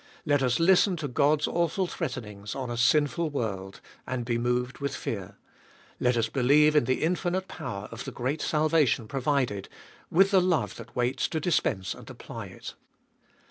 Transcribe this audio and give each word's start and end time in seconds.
Let 0.25 0.41
us 0.41 0.59
listen 0.59 0.95
to 0.95 1.07
God's 1.07 1.47
awful 1.47 1.85
threatenings 1.85 2.55
on 2.55 2.71
a 2.71 2.75
sinful 2.75 3.29
world, 3.29 3.81
and 4.07 4.25
be 4.25 4.39
moved 4.39 4.79
with 4.79 4.95
fear. 4.95 5.37
Let 5.99 6.17
us 6.17 6.27
believe 6.27 6.75
in 6.75 6.85
the 6.85 7.03
infinite 7.03 7.47
power 7.47 7.87
of 7.91 8.03
the 8.05 8.11
great 8.11 8.41
salvation 8.41 9.07
provided, 9.07 9.69
with 10.09 10.31
the 10.31 10.41
love 10.41 10.77
that 10.77 10.95
waits 10.95 11.27
to 11.27 11.39
dispense 11.39 11.93
and 11.93 12.09
apply 12.09 12.47
it. 12.47 12.73